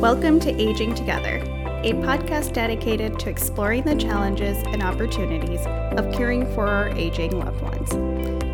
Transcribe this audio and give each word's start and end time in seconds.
Welcome 0.00 0.40
to 0.40 0.54
Aging 0.60 0.94
Together, 0.94 1.38
a 1.82 1.94
podcast 1.94 2.52
dedicated 2.52 3.18
to 3.18 3.30
exploring 3.30 3.82
the 3.82 3.94
challenges 3.94 4.58
and 4.66 4.82
opportunities 4.82 5.64
of 5.66 6.12
caring 6.12 6.44
for 6.54 6.68
our 6.68 6.90
aging 6.90 7.38
loved 7.38 7.62
ones. 7.62 7.88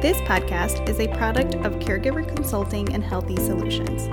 This 0.01 0.17
podcast 0.19 0.89
is 0.89 1.01
a 1.01 1.09
product 1.09 1.57
of 1.57 1.81
Caregiver 1.81 2.27
Consulting 2.37 2.95
and 2.95 3.03
Healthy 3.03 3.35
Solutions, 3.39 4.05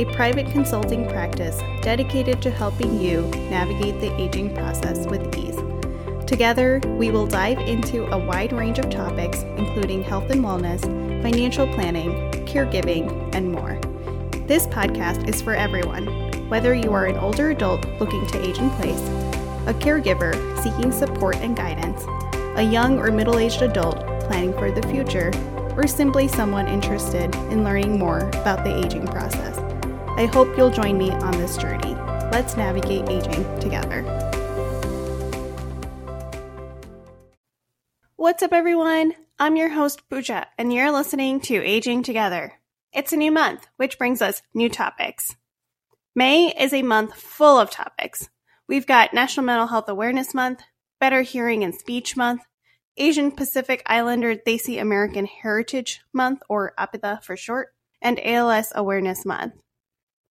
a 0.00 0.10
private 0.14 0.50
consulting 0.50 1.06
practice 1.06 1.60
dedicated 1.82 2.40
to 2.40 2.50
helping 2.50 2.98
you 2.98 3.20
navigate 3.50 4.00
the 4.00 4.14
aging 4.18 4.54
process 4.54 5.06
with 5.06 5.36
ease. 5.36 5.58
Together, 6.26 6.80
we 6.96 7.10
will 7.10 7.26
dive 7.26 7.58
into 7.58 8.06
a 8.06 8.18
wide 8.18 8.54
range 8.54 8.78
of 8.78 8.88
topics, 8.88 9.42
including 9.58 10.02
health 10.02 10.30
and 10.30 10.42
wellness, 10.42 10.80
financial 11.20 11.66
planning, 11.74 12.30
caregiving, 12.46 13.34
and 13.34 13.52
more. 13.52 13.78
This 14.46 14.66
podcast 14.68 15.28
is 15.28 15.42
for 15.42 15.54
everyone 15.54 16.27
whether 16.48 16.72
you 16.74 16.92
are 16.94 17.04
an 17.04 17.18
older 17.18 17.50
adult 17.50 17.86
looking 18.00 18.26
to 18.26 18.42
age 18.42 18.58
in 18.58 18.70
place, 18.70 19.00
a 19.66 19.74
caregiver 19.74 20.34
seeking 20.62 20.90
support 20.90 21.36
and 21.36 21.54
guidance, 21.54 22.04
a 22.56 22.62
young 22.62 22.98
or 22.98 23.10
middle 23.10 23.38
aged 23.38 23.60
adult 23.60 23.98
planning 24.20 24.52
for 24.54 24.70
the 24.70 24.86
future, 24.88 25.30
or 25.76 25.86
simply 25.86 26.26
someone 26.26 26.66
interested 26.66 27.34
in 27.52 27.64
learning 27.64 27.98
more 27.98 28.30
about 28.30 28.64
the 28.64 28.84
aging 28.84 29.06
process. 29.06 29.58
I 30.16 30.26
hope 30.26 30.56
you'll 30.56 30.70
join 30.70 30.96
me 30.96 31.10
on 31.10 31.32
this 31.32 31.56
journey. 31.58 31.94
Let's 32.32 32.56
navigate 32.56 33.08
aging 33.08 33.60
together. 33.60 34.02
What's 38.16 38.42
up, 38.42 38.52
everyone? 38.52 39.12
I'm 39.38 39.56
your 39.56 39.68
host, 39.68 40.08
Pooja, 40.08 40.46
and 40.56 40.72
you're 40.72 40.90
listening 40.90 41.40
to 41.42 41.62
Aging 41.62 42.02
Together. 42.02 42.54
It's 42.92 43.12
a 43.12 43.16
new 43.16 43.30
month, 43.30 43.68
which 43.76 43.98
brings 43.98 44.20
us 44.20 44.42
new 44.54 44.68
topics. 44.68 45.36
May 46.18 46.48
is 46.48 46.74
a 46.74 46.82
month 46.82 47.14
full 47.14 47.60
of 47.60 47.70
topics. 47.70 48.28
We've 48.66 48.88
got 48.88 49.14
National 49.14 49.46
Mental 49.46 49.68
Health 49.68 49.88
Awareness 49.88 50.34
Month, 50.34 50.64
Better 50.98 51.22
Hearing 51.22 51.62
and 51.62 51.72
Speech 51.72 52.16
Month, 52.16 52.42
Asian 52.96 53.30
Pacific 53.30 53.84
Islander 53.86 54.34
Desi 54.34 54.80
American 54.80 55.26
Heritage 55.26 56.00
Month, 56.12 56.42
or 56.48 56.72
APIDA 56.76 57.20
for 57.22 57.36
short, 57.36 57.68
and 58.02 58.18
ALS 58.18 58.72
Awareness 58.74 59.24
Month. 59.24 59.62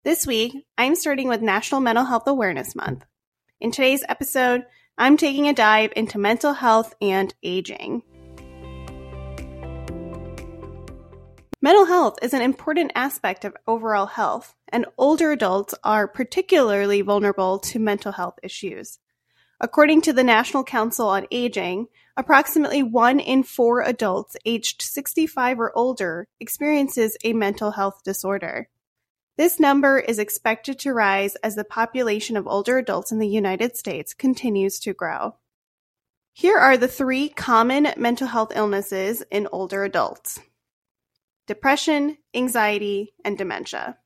This 0.04 0.28
week, 0.28 0.66
I'm 0.78 0.94
starting 0.94 1.30
with 1.30 1.42
National 1.42 1.80
Mental 1.80 2.04
Health 2.04 2.28
Awareness 2.28 2.76
Month. 2.76 3.06
In 3.62 3.72
today's 3.72 4.04
episode, 4.10 4.66
I'm 4.98 5.16
taking 5.16 5.48
a 5.48 5.54
dive 5.54 5.94
into 5.96 6.20
mental 6.20 6.52
health 6.52 6.96
and 7.02 7.34
aging. 7.44 8.04
Mental 11.62 11.86
health 11.86 12.20
is 12.22 12.34
an 12.34 12.42
important 12.42 12.92
aspect 12.94 13.46
of 13.46 13.56
overall 13.66 14.08
health, 14.08 14.54
and 14.70 14.86
older 14.98 15.32
adults 15.32 15.74
are 15.84 16.08
particularly 16.08 17.02
vulnerable 17.02 17.60
to 17.60 17.80
mental 17.80 18.12
health 18.12 18.40
issues. 18.44 19.00
According 19.60 20.02
to 20.02 20.14
the 20.14 20.24
National 20.24 20.64
Council 20.64 21.08
on 21.08 21.26
Aging, 21.32 21.88
approximately 22.16 22.84
one 22.84 23.20
in 23.20 23.44
four 23.44 23.82
adults 23.82 24.38
aged 24.46 24.82
65 24.82 25.60
or 25.60 25.76
older 25.76 26.28
experiences 26.40 27.18
a 27.24 27.34
mental 27.34 27.72
health 27.72 28.02
disorder. 28.04 28.70
This 29.36 29.60
number 29.60 30.00
is 30.00 30.20
expected 30.20 30.80
to 30.80 30.94
rise 30.94 31.36
as 31.38 31.56
the 31.56 31.64
population 31.64 32.38
of 32.38 32.48
older 32.48 32.78
adults 32.78 33.12
in 33.12 33.20
the 33.20 33.28
United 33.28 33.78
States 33.78 34.14
continues 34.14 34.80
to 34.80 34.94
grow. 34.94 35.36
Here 36.34 36.58
are 36.58 36.78
the 36.78 36.88
three 36.88 37.30
common 37.30 37.88
mental 37.98 38.28
health 38.28 38.52
illnesses 38.56 39.24
in 39.32 39.48
older 39.52 39.84
adults 39.84 40.40
depression, 41.48 42.18
anxiety, 42.36 43.14
and 43.24 43.38
dementia. 43.38 43.98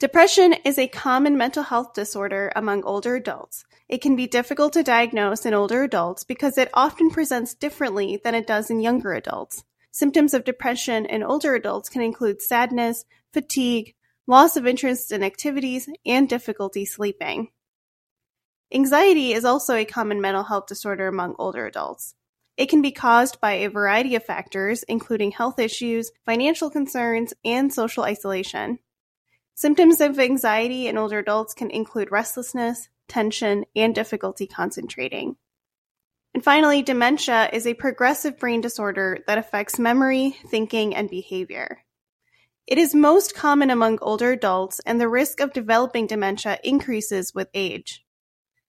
Depression 0.00 0.54
is 0.64 0.78
a 0.78 0.88
common 0.88 1.36
mental 1.36 1.62
health 1.62 1.92
disorder 1.92 2.50
among 2.56 2.82
older 2.84 3.16
adults. 3.16 3.66
It 3.86 4.00
can 4.00 4.16
be 4.16 4.26
difficult 4.26 4.72
to 4.72 4.82
diagnose 4.82 5.44
in 5.44 5.52
older 5.52 5.82
adults 5.82 6.24
because 6.24 6.56
it 6.56 6.70
often 6.72 7.10
presents 7.10 7.52
differently 7.52 8.18
than 8.24 8.34
it 8.34 8.46
does 8.46 8.70
in 8.70 8.80
younger 8.80 9.12
adults. 9.12 9.62
Symptoms 9.90 10.32
of 10.32 10.44
depression 10.44 11.04
in 11.04 11.22
older 11.22 11.54
adults 11.54 11.90
can 11.90 12.00
include 12.00 12.40
sadness, 12.40 13.04
fatigue, 13.34 13.94
loss 14.26 14.56
of 14.56 14.66
interest 14.66 15.12
in 15.12 15.22
activities, 15.22 15.86
and 16.06 16.30
difficulty 16.30 16.86
sleeping. 16.86 17.48
Anxiety 18.72 19.34
is 19.34 19.44
also 19.44 19.74
a 19.74 19.84
common 19.84 20.18
mental 20.18 20.44
health 20.44 20.64
disorder 20.64 21.08
among 21.08 21.34
older 21.38 21.66
adults. 21.66 22.14
It 22.56 22.70
can 22.70 22.80
be 22.80 22.90
caused 22.90 23.38
by 23.38 23.52
a 23.52 23.68
variety 23.68 24.14
of 24.14 24.24
factors, 24.24 24.82
including 24.84 25.32
health 25.32 25.58
issues, 25.58 26.10
financial 26.24 26.70
concerns, 26.70 27.34
and 27.44 27.70
social 27.70 28.04
isolation. 28.04 28.78
Symptoms 29.60 30.00
of 30.00 30.18
anxiety 30.18 30.88
in 30.88 30.96
older 30.96 31.18
adults 31.18 31.52
can 31.52 31.70
include 31.70 32.10
restlessness, 32.10 32.88
tension, 33.08 33.66
and 33.76 33.94
difficulty 33.94 34.46
concentrating. 34.46 35.36
And 36.32 36.42
finally, 36.42 36.80
dementia 36.80 37.50
is 37.52 37.66
a 37.66 37.74
progressive 37.74 38.38
brain 38.38 38.62
disorder 38.62 39.18
that 39.26 39.36
affects 39.36 39.78
memory, 39.78 40.34
thinking, 40.48 40.94
and 40.96 41.10
behavior. 41.10 41.80
It 42.66 42.78
is 42.78 42.94
most 42.94 43.34
common 43.34 43.68
among 43.68 43.98
older 44.00 44.32
adults, 44.32 44.80
and 44.86 44.98
the 44.98 45.10
risk 45.10 45.40
of 45.40 45.52
developing 45.52 46.06
dementia 46.06 46.58
increases 46.64 47.34
with 47.34 47.48
age. 47.52 48.02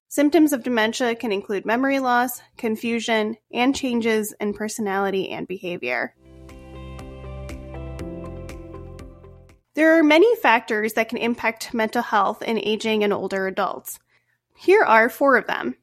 Symptoms 0.10 0.52
of 0.52 0.62
dementia 0.62 1.16
can 1.16 1.32
include 1.32 1.66
memory 1.66 2.00
loss, 2.00 2.42
confusion, 2.58 3.38
and 3.54 3.74
changes 3.74 4.36
in 4.42 4.54
personality 4.54 5.30
and 5.30 5.48
behavior. 5.48 6.16
There 9.74 9.98
are 9.98 10.04
many 10.04 10.36
factors 10.36 10.94
that 10.94 11.08
can 11.08 11.18
impact 11.18 11.74
mental 11.74 12.02
health 12.02 12.42
in 12.42 12.58
aging 12.58 13.06
and 13.06 13.14
older 13.14 13.48
adults. 13.48 14.00
Here 14.58 14.84
are 14.84 15.08
four 15.08 15.38
of 15.38 15.48
them. 15.48 15.76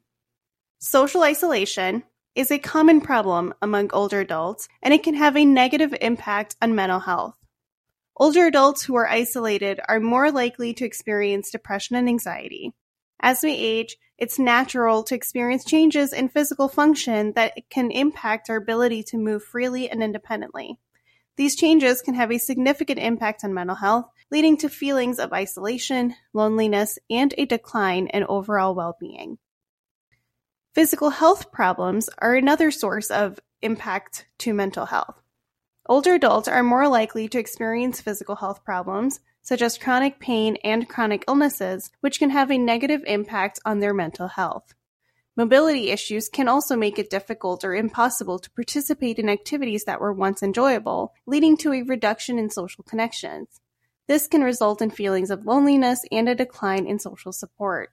Social 0.79 1.23
isolation 1.23 2.03
is 2.35 2.51
a 2.51 2.59
common 2.59 3.01
problem 3.01 3.55
among 3.63 3.91
older 3.93 4.21
adults, 4.21 4.69
and 4.83 4.93
it 4.93 5.03
can 5.03 5.15
have 5.15 5.37
a 5.37 5.45
negative 5.45 5.95
impact 6.03 6.55
on 6.61 6.75
mental 6.75 7.01
health. 7.01 7.37
Older 8.17 8.47
adults 8.47 8.83
who 8.83 8.95
are 8.95 9.09
isolated 9.09 9.81
are 9.89 10.01
more 10.01 10.31
likely 10.31 10.75
to 10.75 10.85
experience 10.85 11.51
depression 11.51 11.97
and 11.97 12.09
anxiety. 12.09 12.75
As 13.21 13.43
we 13.43 13.53
age, 13.53 13.97
it's 14.19 14.39
natural 14.39 15.03
to 15.05 15.15
experience 15.15 15.65
changes 15.65 16.13
in 16.13 16.29
physical 16.29 16.69
function 16.69 17.33
that 17.33 17.55
can 17.71 17.91
impact 17.91 18.51
our 18.51 18.57
ability 18.57 19.03
to 19.05 19.17
move 19.17 19.43
freely 19.43 19.89
and 19.89 20.03
independently. 20.03 20.79
These 21.39 21.55
changes 21.55 22.03
can 22.03 22.15
have 22.15 22.33
a 22.33 22.39
significant 22.39 22.99
impact 22.99 23.45
on 23.45 23.55
mental 23.55 23.77
health, 23.77 24.11
leading 24.29 24.57
to 24.57 24.69
feelings 24.69 25.21
of 25.21 25.33
isolation, 25.33 26.17
loneliness, 26.33 26.99
and 27.09 27.33
a 27.39 27.47
decline 27.47 28.09
in 28.09 28.25
overall 28.25 28.75
well 28.75 28.97
being. 28.99 29.39
Physical 30.75 31.11
health 31.11 31.53
problems 31.53 32.11
are 32.19 32.35
another 32.35 32.73
source 32.73 33.09
of 33.13 33.39
impact 33.63 34.27
to 34.39 34.53
mental 34.53 34.87
health. 34.87 35.23
Older 35.87 36.15
adults 36.15 36.49
are 36.49 36.65
more 36.65 36.89
likely 36.89 37.29
to 37.29 37.39
experience 37.39 38.01
physical 38.01 38.35
health 38.35 38.65
problems, 38.65 39.21
such 39.41 39.63
as 39.63 39.79
chronic 39.79 40.19
pain 40.19 40.57
and 40.65 40.89
chronic 40.89 41.25
illnesses, 41.29 41.93
which 42.01 42.19
can 42.19 42.31
have 42.31 42.51
a 42.51 42.59
negative 42.59 43.05
impact 43.07 43.61
on 43.65 43.79
their 43.79 43.95
mental 43.95 44.27
health. 44.27 44.75
Mobility 45.39 45.91
issues 45.91 46.29
can 46.29 46.49
also 46.49 46.77
make 46.77 46.99
it 46.99 47.11
difficult 47.11 47.63
or 47.63 47.73
impossible 47.73 48.41
to 48.41 48.51
participate 48.51 49.21
in 49.21 49.29
activities 49.29 49.85
that 49.85 50.01
were 50.01 50.13
once 50.13 50.43
enjoyable, 50.43 51.15
leading 51.27 51.57
to 51.59 51.73
a 51.73 51.83
reduction 51.83 52.41
in 52.41 52.51
social 52.51 52.83
connections. 52.83 53.61
This 54.09 54.27
can 54.27 54.43
result 54.43 54.83
in 54.83 54.91
feelings 54.91 55.31
of 55.31 55.47
loneliness 55.47 56.05
and 56.11 56.29
a 56.29 56.35
decline 56.35 56.89
in 56.89 56.99
social 56.99 57.31
support. 57.31 57.91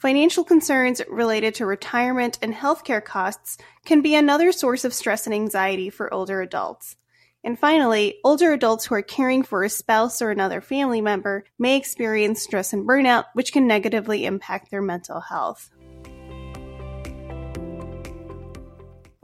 Financial 0.00 0.44
concerns 0.44 1.00
related 1.08 1.54
to 1.54 1.64
retirement 1.64 2.38
and 2.42 2.52
healthcare 2.52 3.02
costs 3.02 3.56
can 3.86 4.02
be 4.02 4.14
another 4.14 4.52
source 4.52 4.84
of 4.84 4.92
stress 4.92 5.24
and 5.24 5.34
anxiety 5.34 5.88
for 5.88 6.12
older 6.12 6.42
adults. 6.42 6.96
And 7.42 7.58
finally, 7.58 8.16
older 8.22 8.52
adults 8.52 8.84
who 8.84 8.96
are 8.96 9.02
caring 9.02 9.44
for 9.44 9.64
a 9.64 9.70
spouse 9.70 10.20
or 10.20 10.30
another 10.30 10.60
family 10.60 11.00
member 11.00 11.44
may 11.58 11.78
experience 11.78 12.42
stress 12.42 12.74
and 12.74 12.86
burnout, 12.86 13.24
which 13.32 13.54
can 13.54 13.66
negatively 13.66 14.26
impact 14.26 14.70
their 14.70 14.82
mental 14.82 15.20
health. 15.20 15.70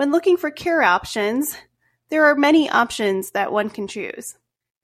When 0.03 0.11
looking 0.11 0.37
for 0.37 0.51
care 0.51 0.83
options, 0.83 1.57
there 2.09 2.25
are 2.25 2.35
many 2.35 2.69
options 2.69 3.31
that 3.31 3.53
one 3.53 3.71
can 3.71 3.87
choose. 3.87 4.37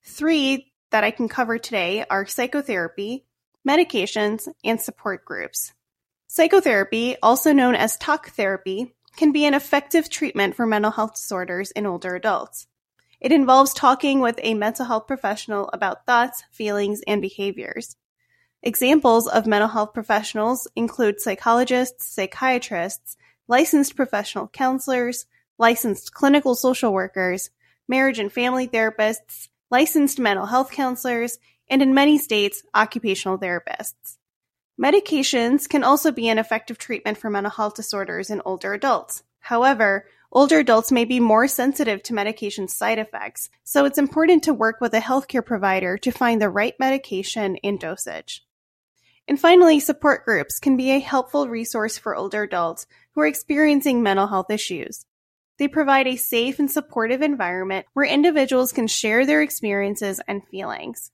Three 0.05 0.73
that 0.93 1.03
I 1.03 1.11
can 1.11 1.29
cover 1.29 1.59
today 1.59 2.05
are 2.09 2.25
psychotherapy, 2.25 3.25
medications, 3.69 4.47
and 4.63 4.81
support 4.81 5.25
groups. 5.25 5.73
Psychotherapy, 6.29 7.17
also 7.21 7.53
known 7.53 7.75
as 7.75 7.97
talk 7.97 8.29
therapy, 8.29 8.95
can 9.17 9.33
be 9.33 9.45
an 9.45 9.55
effective 9.55 10.09
treatment 10.09 10.55
for 10.55 10.67
mental 10.67 10.93
health 10.93 11.15
disorders 11.15 11.73
in 11.73 11.85
older 11.85 12.15
adults. 12.15 12.69
It 13.21 13.33
involves 13.33 13.75
talking 13.75 14.21
with 14.21 14.39
a 14.45 14.55
mental 14.55 14.87
health 14.87 15.09
professional 15.09 15.69
about 15.73 16.07
thoughts, 16.07 16.45
feelings, 16.53 17.01
and 17.09 17.21
behaviors. 17.21 17.97
Examples 18.63 19.27
of 19.27 19.49
mental 19.49 19.69
health 19.69 19.95
professionals 19.95 20.69
include 20.77 21.21
psychologists, 21.21 22.07
psychiatrists, 22.07 23.17
licensed 23.49 23.97
professional 23.97 24.47
counselors, 24.49 25.27
licensed 25.59 26.13
clinical 26.13 26.55
social 26.55 26.93
workers, 26.93 27.51
marriage 27.89 28.19
and 28.19 28.33
family 28.33 28.69
therapists, 28.69 29.49
licensed 29.71 30.21
mental 30.21 30.47
health 30.47 30.71
counselors, 30.71 31.39
and 31.69 31.83
in 31.83 31.95
many 31.95 32.19
states, 32.19 32.63
occupational 32.75 33.39
therapists. 33.39 34.17
Medications 34.81 35.69
can 35.69 35.83
also 35.83 36.13
be 36.13 36.29
an 36.29 36.39
effective 36.39 36.79
treatment 36.79 37.19
for 37.19 37.31
mental 37.31 37.51
health 37.51 37.75
disorders 37.75 38.31
in 38.31 38.41
older 38.45 38.73
adults. 38.75 39.25
However, 39.41 40.07
older 40.31 40.59
adults 40.61 40.93
may 40.93 41.05
be 41.05 41.19
more 41.19 41.49
sensitive 41.49 42.03
to 42.05 42.15
medication 42.15 42.69
side 42.69 42.99
effects, 42.99 43.51
so 43.65 43.85
it's 43.85 43.99
important 43.99 44.45
to 44.45 44.55
work 44.55 44.81
with 44.81 44.95
a 44.95 45.01
healthcare 45.01 45.45
provider 45.45 45.99
to 45.99 46.13
find 46.13 46.41
the 46.41 46.49
right 46.49 46.75
medication 46.79 47.57
and 47.65 47.81
dosage. 47.81 48.45
And 49.27 49.39
finally, 49.39 49.81
support 49.81 50.25
groups 50.25 50.59
can 50.59 50.77
be 50.77 50.91
a 50.91 51.01
helpful 51.01 51.49
resource 51.49 51.99
for 51.99 52.17
older 52.17 52.45
adults 52.45 52.87
who 53.19 53.23
are 53.23 53.27
experiencing 53.27 54.01
mental 54.01 54.29
health 54.29 54.49
issues. 54.49 55.05
They 55.59 55.67
provide 55.67 56.07
a 56.07 56.15
safe 56.15 56.61
and 56.61 56.71
supportive 56.71 57.21
environment 57.21 57.87
where 57.93 58.07
individuals 58.07 58.71
can 58.71 58.87
share 58.87 59.27
their 59.27 59.43
experiences 59.43 60.21
and 60.29 60.47
feelings. 60.47 61.11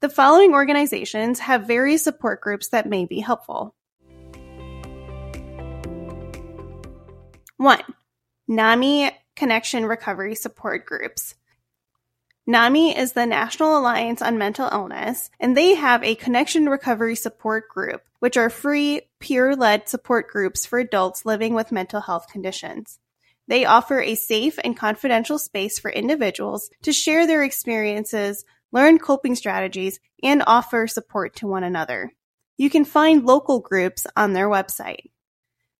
The 0.00 0.08
following 0.08 0.54
organizations 0.54 1.38
have 1.38 1.68
various 1.68 2.02
support 2.02 2.40
groups 2.40 2.70
that 2.70 2.88
may 2.88 3.04
be 3.04 3.20
helpful. 3.20 3.76
1. 7.58 7.78
NAMI 8.48 9.12
Connection 9.36 9.86
Recovery 9.86 10.34
Support 10.34 10.84
Groups. 10.84 11.36
NAMI 12.48 12.96
is 12.96 13.12
the 13.12 13.24
National 13.24 13.78
Alliance 13.78 14.20
on 14.20 14.36
Mental 14.36 14.68
Illness, 14.72 15.30
and 15.38 15.56
they 15.56 15.76
have 15.76 16.02
a 16.02 16.16
Connection 16.16 16.68
Recovery 16.68 17.14
Support 17.14 17.68
Group, 17.68 18.02
which 18.18 18.36
are 18.36 18.50
free, 18.50 19.02
peer 19.20 19.56
led 19.56 19.88
support 19.88 20.28
groups 20.28 20.66
for 20.66 20.78
adults 20.78 21.24
living 21.24 21.54
with 21.54 21.72
mental 21.72 22.00
health 22.00 22.26
conditions. 22.30 22.98
They 23.48 23.64
offer 23.64 24.00
a 24.00 24.14
safe 24.14 24.58
and 24.64 24.76
confidential 24.76 25.38
space 25.38 25.78
for 25.78 25.90
individuals 25.90 26.70
to 26.82 26.92
share 26.92 27.26
their 27.26 27.42
experiences, 27.42 28.44
learn 28.72 28.98
coping 28.98 29.34
strategies, 29.34 30.00
and 30.22 30.42
offer 30.46 30.86
support 30.86 31.36
to 31.36 31.46
one 31.46 31.62
another. 31.64 32.12
You 32.56 32.70
can 32.70 32.84
find 32.84 33.24
local 33.24 33.60
groups 33.60 34.06
on 34.16 34.32
their 34.32 34.48
website. 34.48 35.10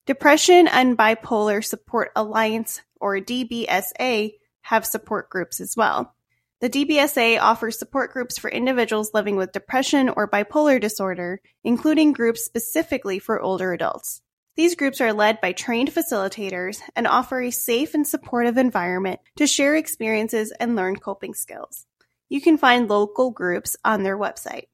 Depression 0.06 0.68
and 0.68 0.96
Bipolar 0.96 1.64
Support 1.64 2.12
Alliance, 2.14 2.80
or 3.00 3.18
DBSA, 3.18 4.34
have 4.62 4.86
support 4.86 5.30
groups 5.30 5.60
as 5.60 5.76
well. 5.76 6.14
The 6.60 6.70
DBSA 6.70 7.38
offers 7.38 7.78
support 7.78 8.14
groups 8.14 8.38
for 8.38 8.48
individuals 8.48 9.12
living 9.12 9.36
with 9.36 9.52
depression 9.52 10.08
or 10.08 10.26
bipolar 10.26 10.80
disorder, 10.80 11.42
including 11.62 12.14
groups 12.14 12.46
specifically 12.46 13.18
for 13.18 13.38
older 13.38 13.74
adults. 13.74 14.22
These 14.56 14.74
groups 14.74 15.02
are 15.02 15.12
led 15.12 15.42
by 15.42 15.52
trained 15.52 15.92
facilitators 15.92 16.80
and 16.94 17.06
offer 17.06 17.42
a 17.42 17.50
safe 17.50 17.92
and 17.92 18.06
supportive 18.06 18.56
environment 18.56 19.20
to 19.36 19.46
share 19.46 19.76
experiences 19.76 20.50
and 20.58 20.74
learn 20.74 20.96
coping 20.96 21.34
skills. 21.34 21.84
You 22.30 22.40
can 22.40 22.56
find 22.56 22.88
local 22.88 23.30
groups 23.30 23.76
on 23.84 24.02
their 24.02 24.16
website. 24.16 24.68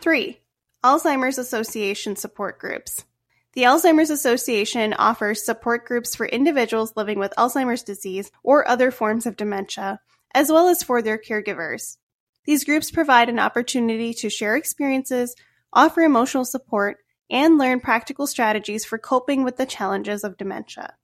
3. 0.00 0.40
Alzheimer's 0.82 1.38
Association 1.38 2.16
Support 2.16 2.58
Groups. 2.58 3.04
The 3.52 3.62
Alzheimer's 3.62 4.10
Association 4.10 4.92
offers 4.94 5.44
support 5.44 5.86
groups 5.86 6.16
for 6.16 6.26
individuals 6.26 6.94
living 6.96 7.20
with 7.20 7.32
Alzheimer's 7.38 7.84
disease 7.84 8.32
or 8.42 8.66
other 8.66 8.90
forms 8.90 9.24
of 9.24 9.36
dementia, 9.36 10.00
as 10.34 10.50
well 10.50 10.68
as 10.68 10.82
for 10.82 11.02
their 11.02 11.18
caregivers. 11.18 11.96
These 12.44 12.64
groups 12.64 12.90
provide 12.90 13.28
an 13.28 13.38
opportunity 13.38 14.12
to 14.14 14.30
share 14.30 14.56
experiences, 14.56 15.36
offer 15.72 16.02
emotional 16.02 16.44
support, 16.44 16.98
and 17.30 17.56
learn 17.56 17.80
practical 17.80 18.26
strategies 18.26 18.84
for 18.84 18.98
coping 18.98 19.44
with 19.44 19.56
the 19.56 19.66
challenges 19.66 20.24
of 20.24 20.36
dementia. 20.36 20.94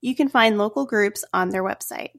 You 0.00 0.14
can 0.14 0.28
find 0.28 0.58
local 0.58 0.86
groups 0.86 1.24
on 1.32 1.50
their 1.50 1.62
website. 1.62 2.10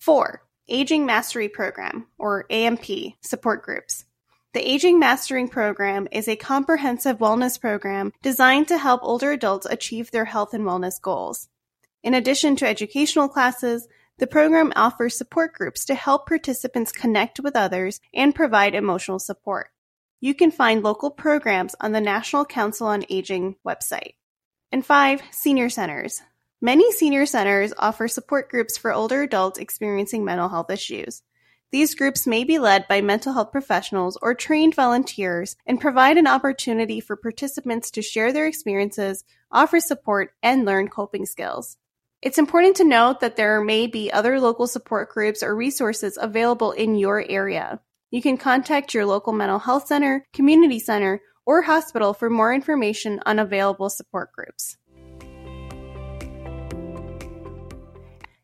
4. 0.00 0.42
Aging 0.68 1.06
Mastery 1.06 1.48
Program, 1.48 2.06
or 2.18 2.44
AMP, 2.50 2.84
support 3.20 3.62
groups. 3.62 4.04
The 4.54 4.68
Aging 4.68 4.98
Mastering 4.98 5.48
Program 5.48 6.08
is 6.10 6.26
a 6.26 6.36
comprehensive 6.36 7.18
wellness 7.18 7.60
program 7.60 8.12
designed 8.22 8.68
to 8.68 8.78
help 8.78 9.02
older 9.02 9.32
adults 9.32 9.66
achieve 9.66 10.10
their 10.10 10.24
health 10.24 10.54
and 10.54 10.64
wellness 10.64 11.00
goals. 11.00 11.48
In 12.02 12.14
addition 12.14 12.56
to 12.56 12.66
educational 12.66 13.28
classes, 13.28 13.88
the 14.18 14.26
program 14.26 14.72
offers 14.74 15.16
support 15.16 15.54
groups 15.54 15.84
to 15.84 15.94
help 15.94 16.26
participants 16.26 16.92
connect 16.92 17.40
with 17.40 17.54
others 17.54 18.00
and 18.12 18.34
provide 18.34 18.74
emotional 18.74 19.18
support. 19.18 19.68
You 20.20 20.34
can 20.34 20.50
find 20.50 20.82
local 20.82 21.10
programs 21.10 21.76
on 21.80 21.92
the 21.92 22.00
National 22.00 22.44
Council 22.44 22.88
on 22.88 23.04
Aging 23.08 23.56
website. 23.66 24.14
And 24.72 24.84
five, 24.84 25.22
senior 25.30 25.70
centers. 25.70 26.20
Many 26.60 26.90
senior 26.90 27.24
centers 27.24 27.72
offer 27.78 28.08
support 28.08 28.50
groups 28.50 28.76
for 28.76 28.92
older 28.92 29.22
adults 29.22 29.60
experiencing 29.60 30.24
mental 30.24 30.48
health 30.48 30.70
issues. 30.70 31.22
These 31.70 31.94
groups 31.94 32.26
may 32.26 32.42
be 32.42 32.58
led 32.58 32.88
by 32.88 33.00
mental 33.00 33.34
health 33.34 33.52
professionals 33.52 34.18
or 34.20 34.34
trained 34.34 34.74
volunteers 34.74 35.54
and 35.66 35.80
provide 35.80 36.16
an 36.16 36.26
opportunity 36.26 36.98
for 36.98 37.14
participants 37.14 37.92
to 37.92 38.02
share 38.02 38.32
their 38.32 38.46
experiences, 38.46 39.22
offer 39.52 39.78
support, 39.78 40.32
and 40.42 40.64
learn 40.64 40.88
coping 40.88 41.26
skills. 41.26 41.76
It's 42.20 42.38
important 42.38 42.74
to 42.76 42.84
note 42.84 43.20
that 43.20 43.36
there 43.36 43.62
may 43.62 43.86
be 43.86 44.10
other 44.10 44.40
local 44.40 44.66
support 44.66 45.08
groups 45.08 45.40
or 45.40 45.54
resources 45.54 46.18
available 46.20 46.72
in 46.72 46.96
your 46.96 47.24
area. 47.28 47.78
You 48.10 48.20
can 48.20 48.36
contact 48.36 48.92
your 48.92 49.06
local 49.06 49.32
mental 49.32 49.60
health 49.60 49.86
center, 49.86 50.26
community 50.32 50.80
center, 50.80 51.20
or 51.46 51.62
hospital 51.62 52.12
for 52.12 52.28
more 52.28 52.52
information 52.52 53.20
on 53.24 53.38
available 53.38 53.88
support 53.88 54.32
groups. 54.32 54.76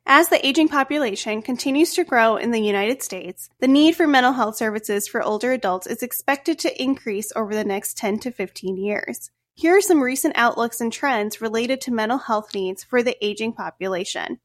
As 0.06 0.28
the 0.28 0.46
aging 0.46 0.68
population 0.68 1.42
continues 1.42 1.94
to 1.94 2.04
grow 2.04 2.36
in 2.36 2.52
the 2.52 2.60
United 2.60 3.02
States, 3.02 3.50
the 3.58 3.66
need 3.66 3.96
for 3.96 4.06
mental 4.06 4.34
health 4.34 4.54
services 4.54 5.08
for 5.08 5.20
older 5.20 5.50
adults 5.50 5.88
is 5.88 6.00
expected 6.00 6.60
to 6.60 6.80
increase 6.80 7.32
over 7.34 7.52
the 7.52 7.64
next 7.64 7.96
10 7.96 8.20
to 8.20 8.30
15 8.30 8.76
years. 8.76 9.32
Here 9.56 9.76
are 9.76 9.80
some 9.80 10.02
recent 10.02 10.36
outlooks 10.36 10.80
and 10.80 10.92
trends 10.92 11.40
related 11.40 11.80
to 11.82 11.92
mental 11.92 12.18
health 12.18 12.56
needs 12.56 12.82
for 12.82 13.04
the 13.04 13.16
aging 13.24 13.52
population. 13.52 14.40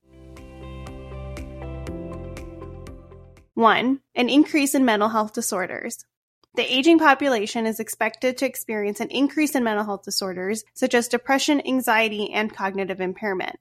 1. 3.55 3.99
An 4.13 4.29
increase 4.29 4.75
in 4.75 4.85
mental 4.85 5.09
health 5.09 5.33
disorders. 5.33 6.05
The 6.53 6.71
aging 6.71 6.99
population 6.99 7.65
is 7.65 7.79
expected 7.79 8.37
to 8.37 8.45
experience 8.45 8.99
an 8.99 9.09
increase 9.09 9.55
in 9.55 9.63
mental 9.63 9.83
health 9.83 10.03
disorders 10.03 10.63
such 10.75 10.93
as 10.93 11.07
depression, 11.07 11.59
anxiety, 11.65 12.31
and 12.31 12.55
cognitive 12.55 13.01
impairment. 13.01 13.59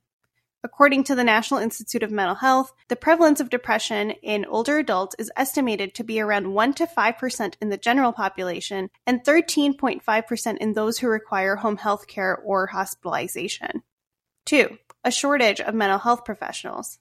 According 0.65 1.05
to 1.05 1.15
the 1.15 1.23
National 1.23 1.61
Institute 1.61 2.03
of 2.03 2.11
Mental 2.11 2.35
Health, 2.35 2.73
the 2.89 2.97
prevalence 2.97 3.39
of 3.39 3.49
depression 3.49 4.11
in 4.11 4.45
older 4.45 4.79
adults 4.79 5.15
is 5.17 5.31
estimated 5.37 5.95
to 5.95 6.03
be 6.03 6.21
around 6.21 6.53
1 6.53 6.75
to 6.75 6.87
5% 6.87 7.55
in 7.63 7.69
the 7.69 7.77
general 7.77 8.13
population 8.13 8.91
and 9.07 9.23
13.5% 9.23 10.57
in 10.57 10.73
those 10.73 10.99
who 10.99 11.07
require 11.07 11.57
home 11.57 11.77
health 11.77 12.09
care 12.09 12.37
or 12.37 12.67
hospitalization. 12.67 13.85
2. 14.47 14.77
A 15.05 15.13
shortage 15.13 15.61
of 15.61 15.77
mental 15.77 16.01
health 16.01 16.25
professionals. 16.25 16.99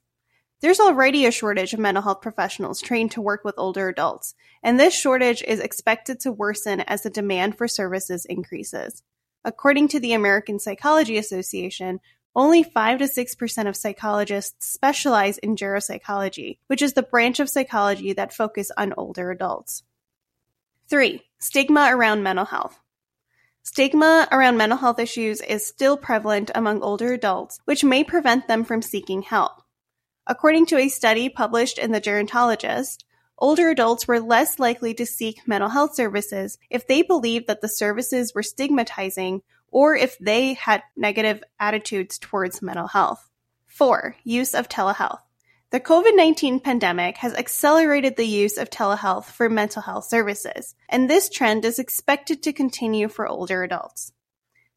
There's 0.60 0.80
already 0.80 1.26
a 1.26 1.32
shortage 1.32 1.72
of 1.72 1.80
mental 1.80 2.02
health 2.02 2.20
professionals 2.20 2.80
trained 2.80 3.10
to 3.12 3.20
work 3.20 3.44
with 3.44 3.58
older 3.58 3.88
adults, 3.88 4.34
and 4.62 4.78
this 4.78 4.94
shortage 4.94 5.42
is 5.42 5.58
expected 5.58 6.20
to 6.20 6.30
worsen 6.30 6.80
as 6.82 7.02
the 7.02 7.10
demand 7.10 7.58
for 7.58 7.66
services 7.66 8.24
increases. 8.24 9.02
According 9.44 9.88
to 9.88 10.00
the 10.00 10.12
American 10.12 10.58
Psychology 10.58 11.16
Association, 11.16 12.00
only 12.38 12.62
5 12.62 12.98
to 13.00 13.04
6% 13.04 13.68
of 13.68 13.76
psychologists 13.76 14.64
specialize 14.64 15.38
in 15.38 15.56
geropsychology, 15.56 16.58
which 16.68 16.80
is 16.80 16.92
the 16.92 17.02
branch 17.02 17.40
of 17.40 17.50
psychology 17.50 18.12
that 18.12 18.32
focus 18.32 18.70
on 18.76 18.94
older 18.96 19.32
adults. 19.32 19.82
3. 20.88 21.20
Stigma 21.40 21.88
around 21.90 22.22
mental 22.22 22.44
health. 22.44 22.78
Stigma 23.64 24.28
around 24.30 24.56
mental 24.56 24.78
health 24.78 25.00
issues 25.00 25.40
is 25.40 25.66
still 25.66 25.96
prevalent 25.96 26.52
among 26.54 26.80
older 26.80 27.12
adults, 27.12 27.58
which 27.64 27.82
may 27.82 28.04
prevent 28.04 28.46
them 28.46 28.64
from 28.64 28.82
seeking 28.82 29.22
help. 29.22 29.60
According 30.24 30.66
to 30.66 30.78
a 30.78 30.88
study 30.88 31.28
published 31.28 31.76
in 31.76 31.90
The 31.90 32.00
Gerontologist, 32.00 33.02
older 33.36 33.68
adults 33.68 34.06
were 34.06 34.20
less 34.20 34.60
likely 34.60 34.94
to 34.94 35.04
seek 35.04 35.48
mental 35.48 35.70
health 35.70 35.96
services 35.96 36.56
if 36.70 36.86
they 36.86 37.02
believed 37.02 37.48
that 37.48 37.62
the 37.62 37.68
services 37.68 38.32
were 38.32 38.44
stigmatizing 38.44 39.42
or 39.70 39.94
if 39.94 40.18
they 40.18 40.54
had 40.54 40.82
negative 40.96 41.42
attitudes 41.58 42.18
towards 42.18 42.62
mental 42.62 42.88
health. 42.88 43.28
4. 43.66 44.16
Use 44.24 44.54
of 44.54 44.68
telehealth. 44.68 45.20
The 45.70 45.80
COVID 45.80 46.16
19 46.16 46.60
pandemic 46.60 47.18
has 47.18 47.34
accelerated 47.34 48.16
the 48.16 48.26
use 48.26 48.56
of 48.56 48.70
telehealth 48.70 49.26
for 49.26 49.50
mental 49.50 49.82
health 49.82 50.06
services, 50.06 50.74
and 50.88 51.10
this 51.10 51.28
trend 51.28 51.64
is 51.66 51.78
expected 51.78 52.42
to 52.42 52.54
continue 52.54 53.08
for 53.08 53.28
older 53.28 53.62
adults. 53.62 54.12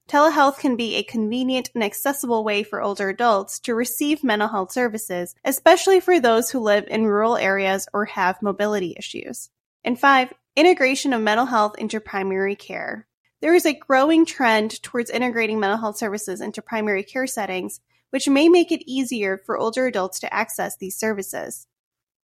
Telehealth 0.10 0.60
can 0.60 0.75
be 0.75 0.95
a 0.95 1.03
convenient 1.03 1.69
and 1.74 1.81
accessible 1.81 2.43
way 2.43 2.63
for 2.63 2.81
older 2.81 3.07
adults 3.07 3.60
to 3.62 3.74
receive 3.74 4.25
mental 4.25 4.50
health 4.50 4.74
services, 4.74 5.33
especially 5.45 6.01
for 6.01 6.19
those 6.19 6.50
who 6.50 6.60
live 6.60 6.86
in 6.89 7.05
rural 7.05 7.38
areas 7.38 7.88
or 7.93 8.03
have 8.03 8.41
mobility 8.41 8.93
issues. 9.00 9.50
And 9.86 9.98
five, 9.98 10.33
integration 10.57 11.13
of 11.13 11.21
mental 11.21 11.45
health 11.45 11.77
into 11.77 12.01
primary 12.01 12.57
care. 12.57 13.07
There 13.41 13.55
is 13.55 13.65
a 13.65 13.74
growing 13.74 14.25
trend 14.25 14.81
towards 14.83 15.10
integrating 15.10 15.60
mental 15.60 15.79
health 15.79 15.98
services 15.98 16.41
into 16.41 16.62
primary 16.62 17.03
care 17.03 17.25
settings, 17.25 17.79
which 18.12 18.29
may 18.29 18.48
make 18.48 18.71
it 18.71 18.89
easier 18.89 19.38
for 19.38 19.57
older 19.57 19.88
adults 19.88 20.19
to 20.19 20.33
access 20.33 20.77
these 20.77 20.95
services. 20.95 21.65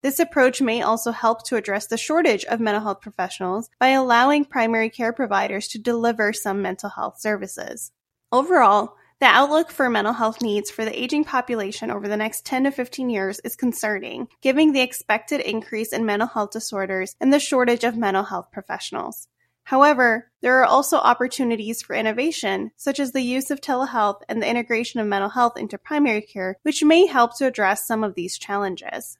This 0.03 0.19
approach 0.19 0.61
may 0.61 0.83
also 0.83 1.11
help 1.11 1.43
to 1.45 1.55
address 1.55 1.87
the 1.87 1.97
shortage 1.97 2.45
of 2.45 2.59
mental 2.59 2.83
health 2.83 3.01
professionals 3.01 3.67
by 3.79 3.89
allowing 3.89 4.45
primary 4.45 4.91
care 4.91 5.11
providers 5.11 5.67
to 5.69 5.79
deliver 5.79 6.33
some 6.33 6.61
mental 6.61 6.91
health 6.91 7.19
services. 7.19 7.91
Overall, 8.31 8.93
the 9.19 9.25
outlook 9.25 9.71
for 9.71 9.89
mental 9.89 10.13
health 10.13 10.43
needs 10.43 10.69
for 10.69 10.85
the 10.85 11.01
aging 11.01 11.23
population 11.23 11.89
over 11.89 12.07
the 12.07 12.15
next 12.15 12.45
10 12.45 12.65
to 12.65 12.71
15 12.71 13.09
years 13.09 13.39
is 13.39 13.55
concerning, 13.55 14.27
given 14.43 14.71
the 14.71 14.81
expected 14.81 15.41
increase 15.41 15.91
in 15.91 16.05
mental 16.05 16.27
health 16.27 16.51
disorders 16.51 17.15
and 17.19 17.33
the 17.33 17.39
shortage 17.39 17.83
of 17.83 17.97
mental 17.97 18.23
health 18.23 18.51
professionals. 18.51 19.27
However, 19.67 20.31
there 20.41 20.61
are 20.61 20.65
also 20.65 20.95
opportunities 20.95 21.81
for 21.81 21.93
innovation, 21.93 22.71
such 22.77 23.01
as 23.01 23.11
the 23.11 23.19
use 23.19 23.51
of 23.51 23.59
telehealth 23.59 24.21
and 24.29 24.41
the 24.41 24.47
integration 24.47 25.01
of 25.01 25.07
mental 25.07 25.31
health 25.31 25.57
into 25.57 25.77
primary 25.77 26.21
care, 26.21 26.55
which 26.61 26.85
may 26.85 27.05
help 27.05 27.37
to 27.37 27.47
address 27.47 27.85
some 27.85 28.01
of 28.01 28.15
these 28.15 28.37
challenges. 28.37 29.17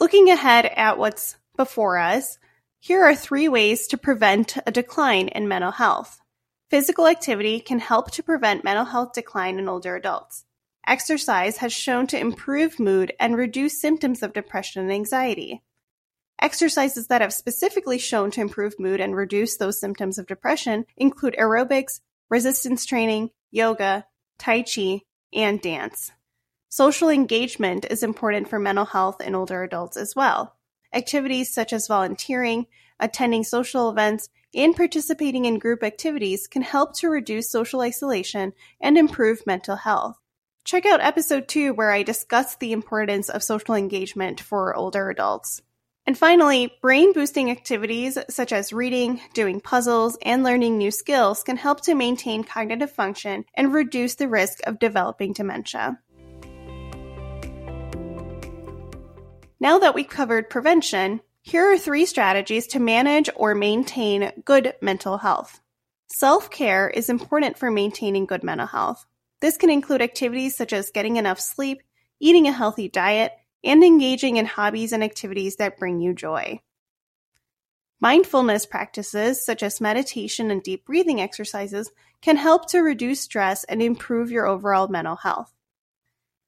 Looking 0.00 0.30
ahead 0.30 0.64
at 0.74 0.96
what's 0.96 1.36
before 1.54 1.98
us, 1.98 2.38
here 2.80 3.04
are 3.04 3.14
three 3.14 3.46
ways 3.46 3.86
to 3.88 3.98
prevent 3.98 4.56
a 4.66 4.72
decline 4.72 5.28
in 5.28 5.48
mental 5.48 5.72
health. 5.72 6.18
Physical 6.70 7.08
activity 7.08 7.60
can 7.60 7.78
help 7.78 8.10
to 8.12 8.22
prevent 8.22 8.64
mental 8.64 8.86
health 8.86 9.12
decline 9.12 9.58
in 9.58 9.68
older 9.68 9.96
adults. 9.96 10.46
Exercise 10.86 11.58
has 11.58 11.74
shown 11.74 12.06
to 12.06 12.18
improve 12.18 12.80
mood 12.80 13.12
and 13.20 13.36
reduce 13.36 13.78
symptoms 13.78 14.22
of 14.22 14.32
depression 14.32 14.80
and 14.80 14.90
anxiety. 14.90 15.62
Exercises 16.42 17.06
that 17.06 17.20
have 17.20 17.32
specifically 17.32 17.98
shown 17.98 18.32
to 18.32 18.40
improve 18.40 18.80
mood 18.80 19.00
and 19.00 19.14
reduce 19.14 19.56
those 19.56 19.78
symptoms 19.78 20.18
of 20.18 20.26
depression 20.26 20.86
include 20.96 21.36
aerobics, 21.38 22.00
resistance 22.28 22.84
training, 22.84 23.30
yoga, 23.52 24.04
tai 24.38 24.62
chi, 24.62 25.02
and 25.32 25.60
dance. 25.62 26.10
Social 26.68 27.08
engagement 27.10 27.86
is 27.88 28.02
important 28.02 28.48
for 28.48 28.58
mental 28.58 28.86
health 28.86 29.20
in 29.20 29.36
older 29.36 29.62
adults 29.62 29.96
as 29.96 30.16
well. 30.16 30.56
Activities 30.92 31.54
such 31.54 31.72
as 31.72 31.86
volunteering, 31.86 32.66
attending 32.98 33.44
social 33.44 33.88
events, 33.88 34.28
and 34.52 34.74
participating 34.74 35.44
in 35.44 35.60
group 35.60 35.84
activities 35.84 36.48
can 36.48 36.62
help 36.62 36.96
to 36.96 37.08
reduce 37.08 37.52
social 37.52 37.82
isolation 37.82 38.52
and 38.80 38.98
improve 38.98 39.46
mental 39.46 39.76
health. 39.76 40.18
Check 40.64 40.86
out 40.86 41.00
episode 41.00 41.46
2 41.46 41.72
where 41.72 41.92
I 41.92 42.02
discuss 42.02 42.56
the 42.56 42.72
importance 42.72 43.28
of 43.28 43.44
social 43.44 43.76
engagement 43.76 44.40
for 44.40 44.74
older 44.74 45.08
adults. 45.08 45.62
And 46.04 46.18
finally, 46.18 46.76
brain 46.82 47.12
boosting 47.12 47.50
activities 47.50 48.18
such 48.28 48.52
as 48.52 48.72
reading, 48.72 49.20
doing 49.34 49.60
puzzles, 49.60 50.18
and 50.22 50.42
learning 50.42 50.76
new 50.76 50.90
skills 50.90 51.44
can 51.44 51.56
help 51.56 51.82
to 51.82 51.94
maintain 51.94 52.42
cognitive 52.42 52.90
function 52.90 53.44
and 53.54 53.72
reduce 53.72 54.16
the 54.16 54.28
risk 54.28 54.58
of 54.66 54.80
developing 54.80 55.32
dementia. 55.32 56.00
Now 59.60 59.78
that 59.78 59.94
we've 59.94 60.08
covered 60.08 60.50
prevention, 60.50 61.20
here 61.40 61.72
are 61.72 61.78
three 61.78 62.04
strategies 62.06 62.66
to 62.68 62.80
manage 62.80 63.30
or 63.36 63.54
maintain 63.54 64.32
good 64.44 64.74
mental 64.82 65.18
health. 65.18 65.60
Self 66.08 66.50
care 66.50 66.90
is 66.90 67.08
important 67.08 67.58
for 67.58 67.70
maintaining 67.70 68.26
good 68.26 68.42
mental 68.42 68.66
health. 68.66 69.06
This 69.40 69.56
can 69.56 69.70
include 69.70 70.02
activities 70.02 70.56
such 70.56 70.72
as 70.72 70.90
getting 70.90 71.16
enough 71.16 71.38
sleep, 71.38 71.82
eating 72.18 72.48
a 72.48 72.52
healthy 72.52 72.88
diet, 72.88 73.32
and 73.64 73.84
engaging 73.84 74.36
in 74.36 74.46
hobbies 74.46 74.92
and 74.92 75.02
activities 75.04 75.56
that 75.56 75.78
bring 75.78 76.00
you 76.00 76.14
joy. 76.14 76.60
Mindfulness 78.00 78.66
practices 78.66 79.44
such 79.44 79.62
as 79.62 79.80
meditation 79.80 80.50
and 80.50 80.60
deep 80.60 80.84
breathing 80.84 81.20
exercises 81.20 81.92
can 82.20 82.36
help 82.36 82.66
to 82.68 82.80
reduce 82.80 83.20
stress 83.20 83.62
and 83.64 83.80
improve 83.80 84.30
your 84.30 84.46
overall 84.46 84.88
mental 84.88 85.16
health. 85.16 85.52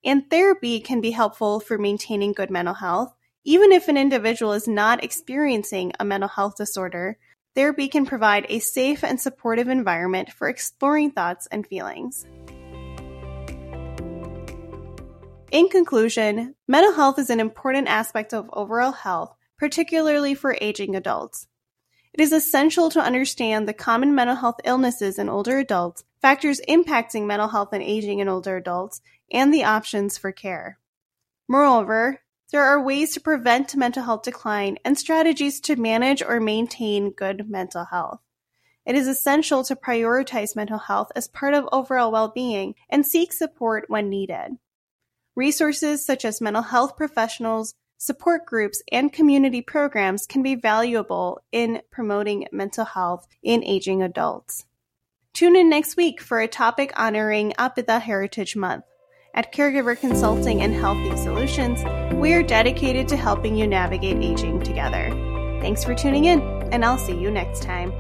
And 0.04 0.28
therapy 0.28 0.80
can 0.80 1.00
be 1.00 1.12
helpful 1.12 1.60
for 1.60 1.78
maintaining 1.78 2.32
good 2.32 2.50
mental 2.50 2.74
health. 2.74 3.14
Even 3.44 3.72
if 3.72 3.88
an 3.88 3.96
individual 3.96 4.52
is 4.52 4.66
not 4.66 5.04
experiencing 5.04 5.92
a 6.00 6.04
mental 6.04 6.28
health 6.28 6.56
disorder, 6.56 7.18
therapy 7.54 7.88
can 7.88 8.04
provide 8.04 8.46
a 8.48 8.58
safe 8.58 9.04
and 9.04 9.20
supportive 9.20 9.68
environment 9.68 10.32
for 10.32 10.48
exploring 10.48 11.12
thoughts 11.12 11.46
and 11.52 11.66
feelings. 11.66 12.26
In 15.54 15.68
conclusion, 15.68 16.56
mental 16.66 16.94
health 16.94 17.16
is 17.16 17.30
an 17.30 17.38
important 17.38 17.86
aspect 17.86 18.34
of 18.34 18.50
overall 18.52 18.90
health, 18.90 19.36
particularly 19.56 20.34
for 20.34 20.58
aging 20.60 20.96
adults. 20.96 21.46
It 22.12 22.20
is 22.20 22.32
essential 22.32 22.90
to 22.90 23.00
understand 23.00 23.68
the 23.68 23.72
common 23.72 24.16
mental 24.16 24.34
health 24.34 24.56
illnesses 24.64 25.16
in 25.16 25.28
older 25.28 25.58
adults, 25.58 26.02
factors 26.20 26.60
impacting 26.68 27.26
mental 27.26 27.46
health 27.46 27.68
and 27.72 27.84
aging 27.84 28.18
in 28.18 28.28
older 28.28 28.56
adults, 28.56 29.00
and 29.30 29.54
the 29.54 29.62
options 29.62 30.18
for 30.18 30.32
care. 30.32 30.80
Moreover, 31.46 32.22
there 32.50 32.64
are 32.64 32.82
ways 32.82 33.14
to 33.14 33.20
prevent 33.20 33.76
mental 33.76 34.02
health 34.02 34.22
decline 34.22 34.78
and 34.84 34.98
strategies 34.98 35.60
to 35.60 35.76
manage 35.76 36.20
or 36.20 36.40
maintain 36.40 37.12
good 37.12 37.48
mental 37.48 37.84
health. 37.84 38.18
It 38.84 38.96
is 38.96 39.06
essential 39.06 39.62
to 39.62 39.76
prioritize 39.76 40.56
mental 40.56 40.78
health 40.78 41.12
as 41.14 41.28
part 41.28 41.54
of 41.54 41.68
overall 41.70 42.10
well 42.10 42.26
being 42.26 42.74
and 42.90 43.06
seek 43.06 43.32
support 43.32 43.84
when 43.86 44.10
needed. 44.10 44.58
Resources 45.36 46.04
such 46.04 46.24
as 46.24 46.40
mental 46.40 46.62
health 46.62 46.96
professionals, 46.96 47.74
support 47.98 48.46
groups, 48.46 48.82
and 48.92 49.12
community 49.12 49.62
programs 49.62 50.26
can 50.26 50.42
be 50.42 50.54
valuable 50.54 51.40
in 51.50 51.82
promoting 51.90 52.46
mental 52.52 52.84
health 52.84 53.26
in 53.42 53.64
aging 53.64 54.02
adults. 54.02 54.64
Tune 55.32 55.56
in 55.56 55.68
next 55.68 55.96
week 55.96 56.20
for 56.20 56.38
a 56.38 56.46
topic 56.46 56.92
honoring 56.96 57.52
Apida 57.58 58.00
Heritage 58.00 58.54
Month. 58.54 58.84
At 59.34 59.52
Caregiver 59.52 59.98
Consulting 59.98 60.62
and 60.62 60.72
Healthy 60.72 61.16
Solutions, 61.16 61.82
we 62.14 62.34
are 62.34 62.42
dedicated 62.44 63.08
to 63.08 63.16
helping 63.16 63.56
you 63.56 63.66
navigate 63.66 64.22
aging 64.22 64.62
together. 64.62 65.10
Thanks 65.60 65.82
for 65.82 65.96
tuning 65.96 66.26
in, 66.26 66.40
and 66.72 66.84
I'll 66.84 66.98
see 66.98 67.18
you 67.18 67.32
next 67.32 67.62
time. 67.62 67.92